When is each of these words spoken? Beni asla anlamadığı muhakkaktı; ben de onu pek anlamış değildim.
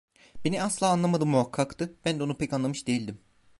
Beni 0.45 0.61
asla 0.63 0.87
anlamadığı 0.87 1.25
muhakkaktı; 1.25 1.93
ben 2.05 2.19
de 2.19 2.23
onu 2.23 2.37
pek 2.37 2.53
anlamış 2.53 2.87
değildim. 2.87 3.19